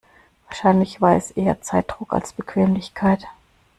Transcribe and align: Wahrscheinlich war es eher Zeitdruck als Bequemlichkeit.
Wahrscheinlich 0.47 0.99
war 0.99 1.15
es 1.15 1.29
eher 1.29 1.61
Zeitdruck 1.61 2.13
als 2.13 2.33
Bequemlichkeit. 2.33 3.27